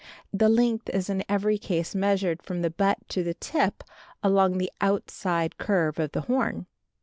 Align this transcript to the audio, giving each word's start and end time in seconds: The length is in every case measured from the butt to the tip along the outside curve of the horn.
The 0.33 0.49
length 0.49 0.89
is 0.89 1.11
in 1.11 1.23
every 1.29 1.59
case 1.59 1.93
measured 1.93 2.41
from 2.41 2.63
the 2.63 2.71
butt 2.71 3.07
to 3.09 3.23
the 3.23 3.35
tip 3.35 3.83
along 4.23 4.57
the 4.57 4.71
outside 4.81 5.59
curve 5.59 5.99
of 5.99 6.13
the 6.13 6.21
horn. 6.21 6.65